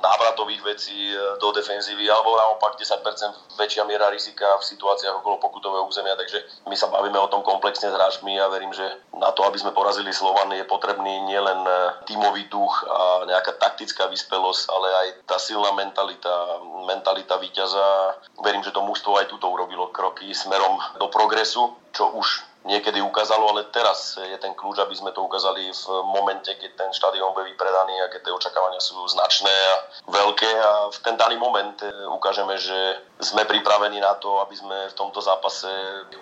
návratových 0.00 0.62
vecí 0.64 1.12
do 1.42 1.48
defenzívy 1.52 2.08
alebo 2.08 2.36
naopak 2.36 2.80
10% 2.80 3.60
väčšia 3.60 3.84
miera 3.84 4.08
rizika 4.08 4.56
v 4.56 4.64
situáciách 5.00 5.24
okolo 5.24 5.40
pokutového 5.40 5.88
územia. 5.88 6.12
Takže 6.12 6.68
my 6.68 6.76
sa 6.76 6.92
bavíme 6.92 7.16
o 7.16 7.32
tom 7.32 7.40
komplexne 7.40 7.88
s 7.88 7.96
hráčmi 7.96 8.36
a 8.36 8.52
verím, 8.52 8.68
že 8.76 8.84
na 9.16 9.32
to, 9.32 9.48
aby 9.48 9.56
sme 9.56 9.72
porazili 9.72 10.12
Slovan, 10.12 10.52
je 10.52 10.68
potrebný 10.68 11.24
nielen 11.24 11.64
tímový 12.04 12.52
duch 12.52 12.84
a 12.84 13.24
nejaká 13.24 13.56
taktická 13.56 14.12
vyspelosť, 14.12 14.62
ale 14.68 14.88
aj 14.92 15.08
tá 15.24 15.40
silná 15.40 15.72
mentalita, 15.72 16.60
mentalita 16.84 17.40
víťaza. 17.40 18.20
Verím, 18.44 18.60
že 18.60 18.76
to 18.76 18.84
mužstvo 18.84 19.16
aj 19.16 19.32
túto 19.32 19.48
urobilo 19.48 19.88
kroky 19.88 20.36
smerom 20.36 20.76
do 21.00 21.08
progresu, 21.08 21.72
čo 21.96 22.12
už 22.12 22.44
niekedy 22.64 23.00
ukázalo, 23.00 23.56
ale 23.56 23.68
teraz 23.72 24.20
je 24.20 24.36
ten 24.36 24.52
kľúč, 24.52 24.80
aby 24.80 24.92
sme 24.92 25.10
to 25.16 25.24
ukázali 25.24 25.72
v 25.72 25.84
momente, 26.04 26.52
keď 26.52 26.70
ten 26.76 26.90
štadión 26.92 27.32
bude 27.32 27.48
vypredaný 27.52 28.04
a 28.04 28.10
keď 28.12 28.28
tie 28.28 28.36
očakávania 28.36 28.80
sú 28.80 29.00
značné 29.08 29.50
a 29.50 29.74
veľké 30.08 30.50
a 30.60 30.72
v 30.92 30.98
ten 31.00 31.16
daný 31.16 31.40
moment 31.40 31.76
ukážeme, 32.12 32.56
že 32.60 33.00
sme 33.20 33.44
pripravení 33.44 34.00
na 34.00 34.16
to, 34.16 34.40
aby 34.40 34.56
sme 34.56 34.76
v 34.88 34.96
tomto 34.96 35.20
zápase 35.20 35.68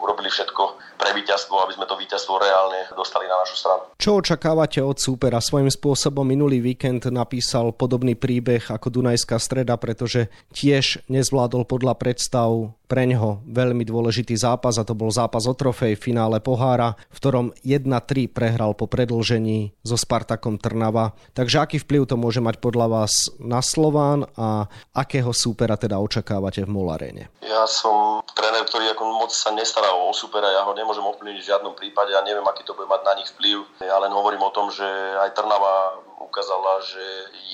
urobili 0.02 0.30
všetko 0.30 0.62
pre 0.98 1.14
víťazstvo, 1.14 1.54
aby 1.62 1.74
sme 1.78 1.86
to 1.86 1.94
víťazstvo 1.94 2.34
reálne 2.42 2.90
dostali 2.94 3.30
na 3.30 3.38
našu 3.38 3.54
stranu. 3.58 3.82
Čo 3.98 4.18
očakávate 4.18 4.82
od 4.82 4.98
súpera? 4.98 5.38
Svojím 5.38 5.70
spôsobom 5.70 6.26
minulý 6.26 6.58
víkend 6.62 7.06
napísal 7.10 7.70
podobný 7.74 8.18
príbeh 8.18 8.66
ako 8.66 8.90
Dunajská 8.90 9.38
streda, 9.38 9.78
pretože 9.78 10.30
tiež 10.54 11.06
nezvládol 11.06 11.66
podľa 11.66 11.94
predstav 11.98 12.77
pre 12.88 13.06
ňoho 13.06 13.46
veľmi 13.46 13.86
dôležitý 13.86 14.34
zápas 14.34 14.74
a 14.80 14.84
to 14.84 14.98
bol 14.98 15.12
zápas 15.12 15.46
o 15.46 15.54
trofej 15.54 15.94
v 15.94 16.04
finále 16.10 16.42
pohára, 16.42 16.98
v 17.12 17.18
ktorom 17.22 17.46
1-3 17.62 18.26
prehral 18.32 18.74
po 18.74 18.90
predlžení 18.90 19.76
so 19.86 19.94
Spartakom 19.94 20.58
Trnava. 20.58 21.14
Takže 21.36 21.62
aký 21.62 21.76
vplyv 21.78 22.10
to 22.10 22.16
môže 22.18 22.42
mať 22.42 22.58
podľa 22.58 22.86
vás 22.88 23.12
na 23.38 23.62
Slován 23.62 24.26
a 24.34 24.66
akého 24.96 25.30
súpera 25.30 25.78
teda 25.78 26.02
očakávate 26.02 26.66
v 26.66 26.72
Mol 26.72 26.90
Aréne? 26.90 27.30
Ja 27.44 27.68
som 27.68 28.24
tréner, 28.34 28.64
ktorý 28.66 28.90
ako 28.96 29.02
moc 29.14 29.30
sa 29.30 29.52
nestará 29.52 29.92
o 29.92 30.10
supera, 30.16 30.48
ja 30.48 30.64
ho 30.64 30.72
nemôžem 30.72 31.04
ovplyvniť 31.04 31.40
v 31.44 31.48
žiadnom 31.52 31.76
prípade 31.76 32.08
ja 32.08 32.24
neviem, 32.24 32.46
aký 32.48 32.64
to 32.64 32.72
bude 32.72 32.88
mať 32.88 33.04
na 33.04 33.12
nich 33.20 33.28
vplyv. 33.36 33.68
Ja 33.84 34.00
len 34.00 34.10
hovorím 34.10 34.40
o 34.42 34.54
tom, 34.54 34.72
že 34.72 34.86
aj 35.20 35.36
Trnava 35.36 36.00
ukázala, 36.20 36.82
že 36.84 37.04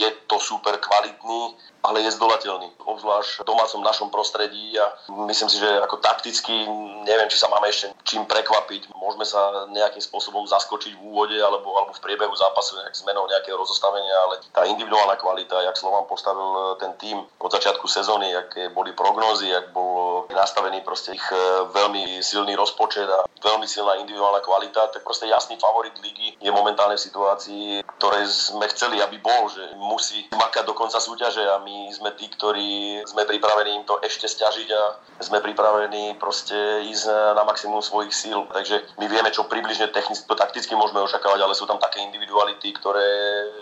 je 0.00 0.09
to 0.26 0.40
super 0.40 0.76
kvalitný, 0.80 1.54
ale 1.85 2.00
je 2.00 2.16
zdolateľný, 2.16 2.80
obzvlášť 2.80 3.44
v 3.44 3.49
domácom 3.49 3.85
našom 3.85 4.09
prostredí 4.09 4.73
a 4.80 4.88
myslím 5.28 5.52
si, 5.52 5.61
že 5.61 5.68
ako 5.85 6.00
takticky 6.00 6.64
neviem, 7.04 7.28
či 7.28 7.37
sa 7.37 7.52
máme 7.52 7.68
ešte 7.68 7.92
čím 8.09 8.25
prekvapiť. 8.25 8.88
Môžeme 8.97 9.28
sa 9.28 9.68
nejakým 9.68 10.00
spôsobom 10.00 10.49
zaskočiť 10.49 10.97
v 10.97 11.04
úvode 11.04 11.37
alebo, 11.37 11.76
alebo 11.76 11.92
v 11.92 12.00
priebehu 12.00 12.33
zápasu 12.33 12.80
nejak 12.80 12.97
zmenou 12.97 13.28
nejakého 13.28 13.61
rozostavenia, 13.61 14.16
ale 14.25 14.40
tá 14.49 14.64
individuálna 14.64 15.21
kvalita, 15.21 15.61
jak 15.61 15.76
Slovan 15.76 16.09
postavil 16.09 16.80
ten 16.80 16.97
tým 16.97 17.21
od 17.21 17.50
začiatku 17.52 17.85
sezóny, 17.85 18.33
aké 18.33 18.73
boli 18.73 18.97
prognózy, 18.97 19.52
ak 19.52 19.76
bol 19.76 20.25
nastavený 20.33 20.80
proste 20.80 21.12
ich 21.12 21.26
e, 21.28 21.68
veľmi 21.68 22.25
silný 22.25 22.56
rozpočet 22.56 23.04
a 23.04 23.28
veľmi 23.44 23.68
silná 23.68 24.00
individuálna 24.00 24.40
kvalita, 24.40 24.88
tak 24.88 25.04
proste 25.04 25.28
jasný 25.28 25.61
favorit 25.61 25.92
ligy 26.00 26.40
je 26.40 26.49
momentálne 26.49 26.97
v 26.97 27.04
situácii, 27.04 27.85
ktoré 28.00 28.25
sme 28.55 28.71
chceli, 28.71 29.03
aby 29.03 29.19
bol, 29.19 29.51
že 29.51 29.63
musí 29.75 30.31
makať 30.31 30.65
do 30.65 30.75
konca 30.79 31.03
súťaže 31.03 31.43
a 31.43 31.59
my 31.59 31.91
sme 31.91 32.15
tí, 32.15 32.31
ktorí 32.31 33.03
sme 33.03 33.27
pripravení 33.27 33.75
im 33.75 33.85
to 33.85 33.99
ešte 34.07 34.31
stiažiť 34.31 34.69
a 34.71 34.83
sme 35.19 35.43
pripravení 35.43 36.15
proste 36.23 36.55
ísť 36.87 37.35
na 37.35 37.43
maximum 37.43 37.83
svojich 37.83 38.15
síl. 38.15 38.47
Takže 38.55 38.99
my 39.03 39.07
vieme, 39.11 39.31
čo 39.35 39.51
približne 39.51 39.91
technicky, 39.91 40.23
to 40.27 40.39
takticky 40.39 40.73
môžeme 40.79 41.03
očakávať, 41.03 41.41
ale 41.43 41.55
sú 41.59 41.67
tam 41.67 41.83
také 41.83 41.99
individuality, 42.07 42.71
ktoré 42.79 43.07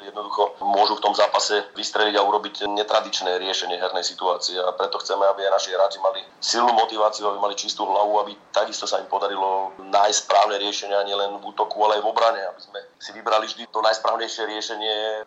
jednoducho 0.04 0.60
môžu 0.60 1.00
v 1.00 1.04
tom 1.08 1.14
zápase 1.16 1.64
vystreliť 1.72 2.20
a 2.20 2.26
urobiť 2.26 2.68
netradičné 2.68 3.40
riešenie 3.40 3.80
hernej 3.80 4.04
situácie. 4.04 4.60
A 4.60 4.76
preto 4.76 5.00
chceme, 5.00 5.24
aby 5.24 5.48
aj 5.48 5.52
naši 5.56 5.70
hráči 5.72 5.98
mali 6.04 6.20
silnú 6.40 6.76
motiváciu, 6.76 7.32
aby 7.32 7.38
mali 7.40 7.54
čistú 7.56 7.88
hlavu, 7.88 8.20
aby 8.26 8.32
takisto 8.52 8.84
sa 8.84 9.00
im 9.00 9.08
podarilo 9.08 9.72
nájsť 9.80 10.18
správne 10.28 10.56
riešenia 10.60 11.00
nielen 11.08 11.40
v 11.40 11.44
útoku, 11.48 11.80
ale 11.84 12.00
aj 12.00 12.02
v 12.04 12.10
obrane, 12.10 12.42
aby 12.44 12.60
sme 12.60 12.80
si 13.00 13.10
vybrali 13.16 13.46
vždy 13.48 13.66
to 13.70 13.80
najsprávnejšie 13.82 14.42
riešenie, 14.46 14.81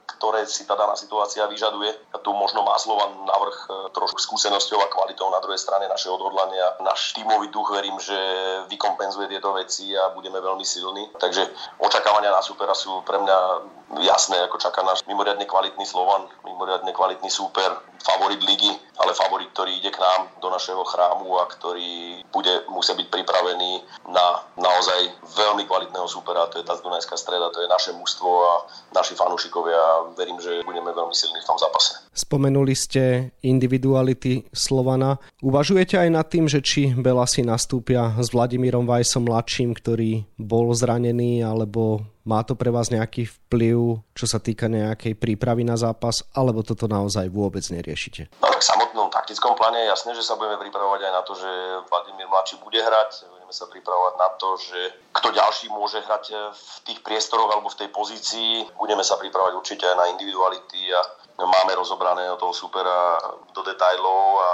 ktoré 0.06 0.48
si 0.48 0.64
tá 0.64 0.74
daná 0.76 0.96
situácia 0.96 1.46
vyžaduje. 1.46 1.92
A 2.14 2.18
tu 2.20 2.32
možno 2.34 2.64
má 2.64 2.76
Slovan 2.80 3.26
navrh 3.26 3.58
e, 3.68 3.70
trošku 3.94 4.20
skúsenosťou 4.20 4.80
a 4.82 4.92
kvalitou 4.92 5.28
na 5.32 5.40
druhej 5.44 5.60
strane 5.60 5.88
naše 5.88 6.10
odhodlania. 6.10 6.80
Náš 6.82 7.16
tímový 7.16 7.52
duch 7.52 7.72
verím, 7.72 7.98
že 8.00 8.16
vykompenzuje 8.72 9.32
tieto 9.32 9.54
veci 9.54 9.94
a 9.96 10.12
budeme 10.12 10.40
veľmi 10.42 10.66
silní. 10.66 11.12
Takže 11.20 11.48
očakávania 11.80 12.34
na 12.34 12.42
supera 12.42 12.74
sú 12.74 13.04
pre 13.04 13.20
mňa 13.22 13.38
jasné, 14.02 14.42
ako 14.46 14.58
čaká 14.58 14.82
náš 14.82 15.06
mimoriadne 15.06 15.46
kvalitný 15.46 15.86
Slovan, 15.86 16.28
mimoriadne 16.44 16.92
kvalitný 16.92 17.30
súper, 17.30 17.70
favorit 18.04 18.42
ligy, 18.44 18.72
ale 19.00 19.12
favorit, 19.14 19.52
ktorý 19.52 19.72
ide 19.76 19.92
k 19.92 20.00
nám 20.00 20.32
do 20.40 20.48
našeho 20.48 20.84
chrámu 20.88 21.28
a 21.40 21.48
ktorý 21.52 22.24
bude 22.32 22.64
musia 22.72 22.96
byť 22.96 23.08
pripravený 23.12 23.72
na 24.12 24.44
naozaj 24.56 25.12
veľmi 25.36 25.68
kvalitného 25.68 26.08
súpera, 26.08 26.48
to 26.48 26.60
je 26.60 26.66
tá 26.68 26.76
Dunajská 26.80 27.18
streda, 27.20 27.52
to 27.52 27.60
je 27.64 27.68
naše 27.68 27.92
mužstvo 27.92 28.30
a 28.30 28.54
naši 28.96 29.18
fanúšikovia. 29.18 30.14
Verím, 30.16 30.40
že 30.40 30.64
budeme 30.64 30.94
veľmi 30.96 31.12
silní 31.12 31.40
v 31.42 31.50
tom 31.50 31.60
zápase. 31.60 31.98
Spomenuli 32.16 32.72
ste 32.78 33.36
individuality 33.44 34.48
Slovana. 34.56 35.20
Uvažujete 35.44 36.00
aj 36.00 36.10
nad 36.14 36.26
tým, 36.32 36.48
že 36.48 36.64
či 36.64 36.96
Belasi 36.96 37.44
nastúpia 37.44 38.16
s 38.16 38.32
Vladimírom 38.32 38.88
Vajsom 38.88 39.28
mladším, 39.28 39.76
ktorý 39.76 40.24
bol 40.40 40.72
zranený, 40.72 41.44
alebo 41.44 42.15
má 42.26 42.42
to 42.42 42.58
pre 42.58 42.74
vás 42.74 42.90
nejaký 42.90 43.30
vplyv, 43.30 44.02
čo 44.18 44.26
sa 44.26 44.42
týka 44.42 44.66
nejakej 44.66 45.14
prípravy 45.14 45.62
na 45.62 45.78
zápas, 45.78 46.26
alebo 46.34 46.66
toto 46.66 46.90
naozaj 46.90 47.30
vôbec 47.30 47.62
neriešite? 47.70 48.34
No 48.42 48.50
tak 48.50 48.66
v 48.66 48.70
samotnom 48.74 49.14
taktickom 49.14 49.54
pláne 49.54 49.86
je 49.86 49.94
jasné, 49.94 50.12
že 50.18 50.26
sa 50.26 50.34
budeme 50.34 50.58
pripravovať 50.58 51.02
aj 51.06 51.14
na 51.14 51.22
to, 51.22 51.34
že 51.38 51.50
Vladimír 51.86 52.26
Mladší 52.26 52.58
bude 52.66 52.82
hrať. 52.82 53.12
Budeme 53.46 53.62
sa 53.62 53.70
pripravovať 53.70 54.14
na 54.18 54.30
to, 54.42 54.50
že 54.58 54.80
kto 55.14 55.30
ďalší 55.30 55.70
môže 55.70 56.02
hrať 56.02 56.34
v 56.50 56.76
tých 56.90 57.00
priestoroch 57.06 57.54
alebo 57.54 57.70
v 57.70 57.78
tej 57.78 57.94
pozícii. 57.94 58.66
Budeme 58.74 59.06
sa 59.06 59.22
pripravovať 59.22 59.54
určite 59.54 59.86
aj 59.86 60.02
na 60.02 60.10
individuality 60.18 60.90
a 60.90 61.06
máme 61.46 61.78
rozobrané 61.78 62.26
toho 62.42 62.50
supera 62.58 63.22
do 63.54 63.62
detajlov 63.62 64.24
a 64.42 64.52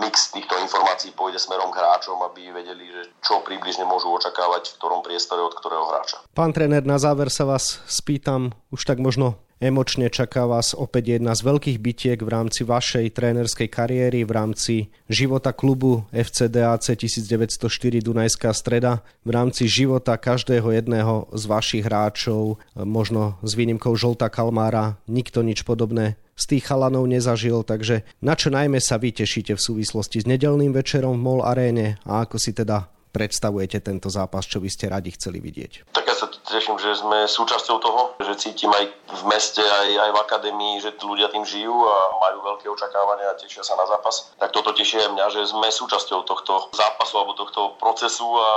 mix 0.00 0.32
týchto 0.32 0.56
informácií 0.64 1.12
pôjde 1.12 1.44
smerom 1.44 1.68
k 1.68 1.84
hráčom, 1.84 2.16
aby 2.24 2.56
vedeli, 2.56 2.88
že 2.88 3.12
čo 3.20 3.44
približne 3.44 3.84
môžu 3.84 4.08
očakávať 4.16 4.72
v 4.72 4.76
ktorom 4.80 5.04
priestore 5.04 5.44
od 5.44 5.52
ktorého 5.52 5.92
hráča. 5.92 6.24
Pán 6.32 6.56
tréner, 6.56 6.88
na 6.88 6.96
záver 6.96 7.28
sa 7.28 7.44
vás 7.44 7.84
spýtam 7.84 8.56
už 8.72 8.88
tak 8.88 8.96
možno 8.96 9.36
Emočne 9.62 10.10
čaká 10.10 10.42
vás 10.42 10.74
opäť 10.74 11.14
jedna 11.14 11.38
z 11.38 11.46
veľkých 11.46 11.78
bitiek 11.78 12.18
v 12.18 12.26
rámci 12.26 12.66
vašej 12.66 13.14
trénerskej 13.14 13.70
kariéry, 13.70 14.26
v 14.26 14.34
rámci 14.34 14.90
života 15.06 15.54
klubu 15.54 16.02
FCDAC 16.10 16.98
1904 16.98 17.70
Dunajská 18.02 18.50
streda, 18.58 19.06
v 19.22 19.30
rámci 19.30 19.70
života 19.70 20.18
každého 20.18 20.66
jedného 20.74 21.30
z 21.30 21.42
vašich 21.46 21.86
hráčov, 21.86 22.58
možno 22.74 23.38
s 23.46 23.54
výnimkou 23.54 23.94
Žolta 23.94 24.34
Kalmára, 24.34 24.98
nikto 25.06 25.46
nič 25.46 25.62
podobné 25.62 26.18
z 26.34 26.58
tých 26.58 26.66
chalanov 26.66 27.06
nezažil, 27.06 27.62
takže 27.62 28.02
na 28.18 28.34
čo 28.34 28.50
najmä 28.50 28.82
sa 28.82 28.98
vy 28.98 29.14
tešíte 29.14 29.54
v 29.54 29.62
súvislosti 29.62 30.26
s 30.26 30.26
nedelným 30.26 30.74
večerom 30.74 31.14
v 31.14 31.22
MOL 31.22 31.46
aréne 31.46 32.02
a 32.02 32.26
ako 32.26 32.34
si 32.34 32.50
teda 32.50 32.90
predstavujete 33.14 33.78
tento 33.78 34.10
zápas, 34.10 34.42
čo 34.42 34.58
by 34.58 34.66
ste 34.66 34.90
radi 34.90 35.14
chceli 35.14 35.38
vidieť? 35.38 35.94
Tak 35.94 36.02
ja 36.02 36.14
sa 36.18 36.26
teším, 36.52 36.76
že 36.76 37.00
sme 37.00 37.24
súčasťou 37.24 37.76
toho, 37.80 38.00
že 38.20 38.36
cítim 38.36 38.68
aj 38.68 38.84
v 38.92 39.22
meste, 39.32 39.64
aj, 39.64 39.88
aj 39.88 40.10
v 40.12 40.22
akadémii, 40.28 40.74
že 40.84 40.92
ľudia 41.00 41.32
tým 41.32 41.48
žijú 41.48 41.72
a 41.72 41.96
majú 42.20 42.44
veľké 42.52 42.68
očakávania 42.68 43.32
a 43.32 43.38
tešia 43.40 43.64
sa 43.64 43.72
na 43.80 43.88
zápas. 43.88 44.36
Tak 44.36 44.52
toto 44.52 44.76
teší 44.76 45.00
aj 45.00 45.10
mňa, 45.16 45.26
že 45.32 45.48
sme 45.48 45.72
súčasťou 45.72 46.28
tohto 46.28 46.68
zápasu 46.76 47.14
alebo 47.16 47.32
tohto 47.32 47.80
procesu 47.80 48.28
a 48.36 48.48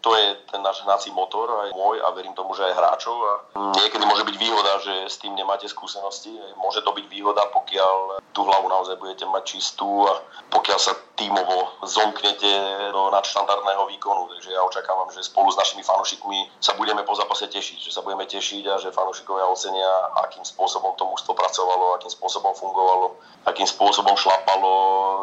to 0.00 0.16
je 0.16 0.26
ten 0.48 0.64
náš 0.64 0.80
hnací 0.88 1.12
motor, 1.12 1.68
aj 1.68 1.76
môj 1.76 2.00
a 2.00 2.08
verím 2.16 2.32
tomu, 2.32 2.56
že 2.56 2.64
aj 2.64 2.76
hráčov. 2.80 3.16
A 3.20 3.32
niekedy 3.76 4.04
môže 4.08 4.24
byť 4.24 4.36
výhoda, 4.40 4.72
že 4.80 4.94
s 5.12 5.20
tým 5.20 5.36
nemáte 5.36 5.68
skúsenosti. 5.68 6.32
Môže 6.56 6.80
to 6.80 6.96
byť 6.96 7.06
výhoda, 7.12 7.44
pokiaľ 7.52 8.24
tú 8.32 8.48
hlavu 8.48 8.66
naozaj 8.72 8.96
budete 8.96 9.28
mať 9.28 9.42
čistú 9.44 10.08
a 10.08 10.18
pokiaľ 10.48 10.78
sa 10.80 10.96
tímovo 11.14 11.78
zomknete 11.86 12.50
do 12.90 13.10
nadštandardného 13.10 13.86
výkonu. 13.90 14.26
Takže 14.34 14.50
ja 14.50 14.62
očakávam, 14.66 15.10
že 15.14 15.22
spolu 15.22 15.50
s 15.50 15.58
našimi 15.58 15.86
fanúšikmi 15.86 16.50
sa 16.58 16.74
budeme 16.74 17.06
po 17.06 17.14
zápase 17.14 17.46
tešiť, 17.46 17.78
že 17.78 17.94
sa 17.94 18.02
budeme 18.02 18.26
tešiť 18.26 18.62
a 18.70 18.74
že 18.82 18.94
fanúšikovia 18.94 19.46
ocenia, 19.46 19.90
akým 20.26 20.42
spôsobom 20.42 20.98
to 20.98 21.06
mužstvo 21.06 21.32
pracovalo, 21.34 21.94
akým 21.94 22.10
spôsobom 22.10 22.52
fungovalo, 22.58 23.14
akým 23.46 23.66
spôsobom 23.66 24.18
šlapalo 24.18 24.72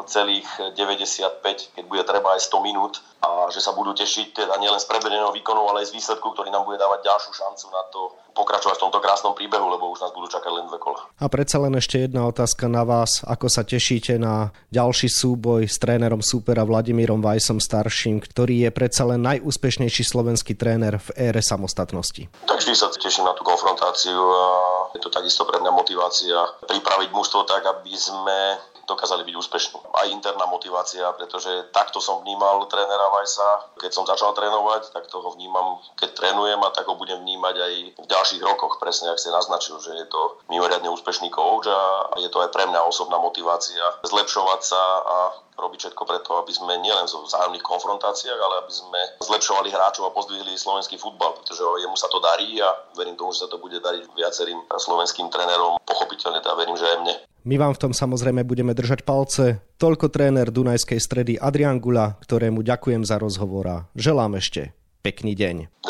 celých 0.07 0.47
95, 0.73 1.75
keď 1.75 1.83
bude 1.85 2.03
treba 2.07 2.33
aj 2.33 2.47
100 2.47 2.67
minút 2.67 2.93
a 3.21 3.51
že 3.53 3.61
sa 3.61 3.75
budú 3.75 3.93
tešiť 3.93 4.33
teda 4.33 4.57
nielen 4.57 4.81
z 4.81 4.89
predvedeného 4.89 5.29
výkonu, 5.29 5.69
ale 5.69 5.85
aj 5.85 5.93
z 5.93 5.95
výsledku, 6.01 6.33
ktorý 6.33 6.49
nám 6.49 6.65
bude 6.65 6.81
dávať 6.81 7.05
ďalšiu 7.05 7.31
šancu 7.37 7.65
na 7.69 7.83
to 7.93 8.01
pokračovať 8.31 8.79
v 8.79 8.83
tomto 8.87 8.99
krásnom 9.03 9.33
príbehu, 9.35 9.67
lebo 9.67 9.91
už 9.91 10.01
nás 10.07 10.11
budú 10.15 10.31
čakať 10.31 10.51
len 10.51 10.65
dve 10.71 10.79
kola. 10.79 11.03
A 11.19 11.27
predsa 11.27 11.59
len 11.59 11.75
ešte 11.75 12.07
jedna 12.07 12.25
otázka 12.25 12.71
na 12.71 12.87
vás. 12.87 13.21
Ako 13.27 13.51
sa 13.51 13.67
tešíte 13.67 14.15
na 14.15 14.55
ďalší 14.71 15.11
súboj 15.11 15.67
s 15.67 15.77
trénerom 15.81 16.21
súpera 16.21 16.61
Vladimírom 16.61 17.17
Vajsom 17.25 17.57
starším, 17.57 18.21
ktorý 18.21 18.69
je 18.69 18.71
predsa 18.71 19.09
len 19.09 19.25
najúspešnejší 19.25 20.05
slovenský 20.05 20.53
tréner 20.53 21.01
v 21.01 21.33
ére 21.33 21.41
samostatnosti? 21.41 22.29
Tak 22.45 22.61
vždy 22.61 22.77
sa 22.77 22.93
teším 22.93 23.25
na 23.25 23.33
tú 23.33 23.41
konfrontáciu 23.41 24.21
a 24.21 24.45
je 24.93 25.01
to 25.01 25.09
takisto 25.09 25.41
pre 25.49 25.57
mňa 25.57 25.73
motivácia 25.73 26.37
pripraviť 26.69 27.09
mužstvo 27.09 27.49
tak, 27.49 27.65
aby 27.65 27.97
sme 27.97 28.61
dokázali 28.91 29.23
byť 29.23 29.35
úspešní. 29.39 29.77
Aj 29.95 30.07
interná 30.11 30.43
motivácia, 30.51 31.07
pretože 31.15 31.71
takto 31.71 32.03
som 32.03 32.19
vnímal 32.21 32.67
trénera 32.67 33.07
Vajsa, 33.13 33.79
keď 33.79 33.91
som 33.95 34.03
začal 34.03 34.35
trénovať, 34.35 34.91
tak 34.91 35.07
toho 35.07 35.31
vnímam, 35.31 35.79
keď 35.95 36.11
trénujem 36.11 36.59
a 36.59 36.73
tak 36.75 36.91
ho 36.91 36.99
budem 36.99 37.23
vnímať 37.23 37.55
aj 37.55 37.73
v 38.03 38.07
ďalších 38.09 38.41
rokoch, 38.43 38.83
presne 38.83 39.13
ak 39.13 39.21
ste 39.21 39.31
naznačil, 39.31 39.79
že 39.79 39.95
je 39.95 40.07
to 40.11 40.43
mimoriadne 40.51 40.91
úspešný 40.91 41.31
coach 41.31 41.71
a 41.71 42.11
je 42.19 42.27
to 42.27 42.43
aj 42.43 42.51
pre 42.51 42.67
mňa 42.67 42.83
osobná 42.83 43.15
motivácia 43.15 43.81
zlepšovať 44.03 44.59
sa 44.59 44.81
a 45.01 45.17
robiť 45.55 45.79
všetko 45.87 46.03
preto, 46.07 46.39
aby 46.39 46.51
sme 46.51 46.79
nielen 46.79 47.05
zo 47.07 47.23
vzájomných 47.27 47.65
konfrontáciách, 47.65 48.39
ale 48.39 48.55
aby 48.65 48.73
sme 48.73 48.99
zlepšovali 49.21 49.69
hráčov 49.71 50.09
a 50.09 50.15
pozdvihli 50.15 50.55
slovenský 50.57 50.97
futbal, 50.97 51.37
pretože 51.37 51.61
jemu 51.61 51.95
sa 51.97 52.07
to 52.07 52.19
darí 52.23 52.59
a 52.59 52.69
verím 52.97 53.15
tomu, 53.15 53.35
že 53.35 53.45
sa 53.45 53.51
to 53.51 53.61
bude 53.61 53.77
dariť 53.77 54.03
viacerým 54.15 54.59
slovenským 54.71 55.27
trénerom, 55.29 55.79
pochopiteľne 55.83 56.41
teda 56.41 56.55
verím, 56.57 56.77
že 56.77 56.87
aj 56.87 56.97
mne. 57.01 57.15
My 57.41 57.57
vám 57.57 57.73
v 57.73 57.81
tom 57.89 57.93
samozrejme 57.93 58.45
budeme 58.45 58.77
držať 58.77 59.01
palce. 59.01 59.65
Toľko 59.81 60.13
tréner 60.13 60.53
Dunajskej 60.53 61.01
stredy 61.01 61.33
Adrian 61.41 61.81
Gula, 61.81 62.21
ktorému 62.21 62.61
ďakujem 62.61 63.01
za 63.01 63.17
rozhovor 63.17 63.65
a 63.65 63.77
želám 63.97 64.37
ešte 64.37 64.77
pekný 65.01 65.33
deň. 65.33 65.89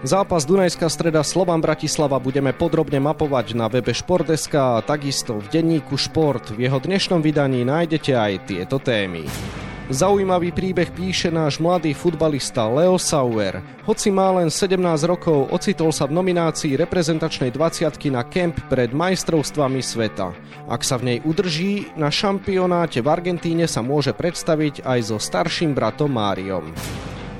Zápas 0.00 0.48
Dunajská 0.48 0.88
streda 0.88 1.20
Slovan 1.20 1.60
Bratislava 1.60 2.16
budeme 2.16 2.56
podrobne 2.56 2.96
mapovať 3.04 3.52
na 3.52 3.68
webe 3.68 3.92
Športeska 3.92 4.80
a 4.80 4.84
takisto 4.84 5.36
v 5.36 5.60
denníku 5.60 5.92
Šport. 6.00 6.56
V 6.56 6.64
jeho 6.64 6.80
dnešnom 6.80 7.20
vydaní 7.20 7.68
nájdete 7.68 8.16
aj 8.16 8.48
tieto 8.48 8.80
témy. 8.80 9.28
Zaujímavý 9.92 10.56
príbeh 10.56 10.88
píše 10.96 11.28
náš 11.28 11.60
mladý 11.60 11.92
futbalista 11.92 12.64
Leo 12.64 12.96
Sauer. 12.96 13.60
Hoci 13.84 14.08
má 14.08 14.32
len 14.40 14.48
17 14.48 14.80
rokov, 15.04 15.52
ocitol 15.52 15.92
sa 15.92 16.08
v 16.08 16.16
nominácii 16.16 16.80
reprezentačnej 16.80 17.52
20 17.52 17.92
na 18.08 18.24
kemp 18.24 18.56
pred 18.72 18.96
majstrovstvami 18.96 19.84
sveta. 19.84 20.32
Ak 20.64 20.80
sa 20.80 20.96
v 20.96 21.12
nej 21.12 21.18
udrží, 21.20 21.92
na 22.00 22.08
šampionáte 22.08 23.04
v 23.04 23.08
Argentíne 23.12 23.68
sa 23.68 23.84
môže 23.84 24.16
predstaviť 24.16 24.80
aj 24.80 25.12
so 25.12 25.20
starším 25.20 25.76
bratom 25.76 26.08
Máriom. 26.08 26.72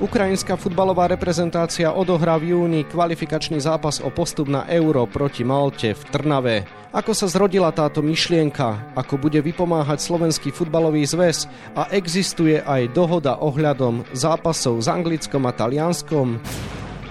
Ukrajinská 0.00 0.56
futbalová 0.56 1.12
reprezentácia 1.12 1.92
odohrá 1.92 2.40
v 2.40 2.56
júni 2.56 2.88
kvalifikačný 2.88 3.60
zápas 3.60 4.00
o 4.00 4.08
postup 4.08 4.48
na 4.48 4.64
Euro 4.72 5.04
proti 5.04 5.44
Malte 5.44 5.92
v 5.92 6.02
Trnave. 6.08 6.56
Ako 6.88 7.12
sa 7.12 7.28
zrodila 7.28 7.68
táto 7.68 8.00
myšlienka, 8.00 8.96
ako 8.96 9.20
bude 9.20 9.44
vypomáhať 9.44 10.00
Slovenský 10.00 10.56
futbalový 10.56 11.04
zväz 11.04 11.44
a 11.76 11.92
existuje 11.92 12.64
aj 12.64 12.96
dohoda 12.96 13.44
ohľadom 13.44 14.08
zápasov 14.16 14.80
s 14.80 14.88
Anglickom 14.88 15.44
a 15.44 15.52
Talianskom? 15.52 16.40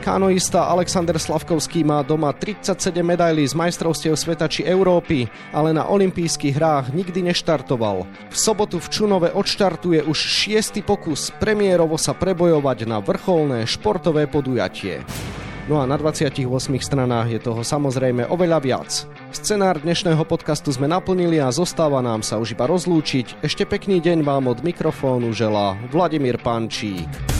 Kanoista 0.10 0.66
Alexander 0.66 1.22
Slavkovský 1.22 1.86
má 1.86 2.01
doma 2.01 2.34
37 2.34 3.06
medailí 3.06 3.46
z 3.46 3.54
majstrovstiev 3.54 4.18
sveta 4.18 4.50
či 4.50 4.66
Európy, 4.66 5.30
ale 5.54 5.70
na 5.70 5.86
olympijských 5.86 6.58
hrách 6.58 6.89
nikdy 6.98 7.30
neštartoval. 7.30 8.10
V 8.10 8.34
sobotu 8.34 8.82
v 8.82 8.89
Čunove 8.89 9.30
odštartuje 9.30 10.01
už 10.01 10.18
šiestý 10.18 10.82
pokus 10.82 11.30
premiérovo 11.38 11.94
sa 12.01 12.18
prebojovať 12.18 12.89
na 12.89 12.98
vrcholné 13.06 13.70
športové 13.70 14.25
podujatie. 14.25 15.06
No 15.70 15.78
a 15.78 15.86
na 15.86 15.94
28 15.94 16.42
stranách 16.82 17.30
je 17.30 17.39
toho 17.46 17.62
samozrejme 17.62 18.34
oveľa 18.34 18.66
viac. 18.66 18.89
Scenár 19.30 19.78
dnešného 19.78 20.25
podcastu 20.25 20.74
sme 20.74 20.89
naplnili 20.89 21.38
a 21.38 21.54
zostáva 21.54 22.01
nám 22.01 22.25
sa 22.25 22.42
už 22.42 22.58
iba 22.58 22.66
rozlúčiť. 22.66 23.46
Ešte 23.46 23.62
pekný 23.62 24.01
deň 24.01 24.25
vám 24.25 24.50
od 24.50 24.66
mikrofónu 24.66 25.38
želá 25.38 25.78
Vladimír 25.94 26.42
Pančík. 26.42 27.38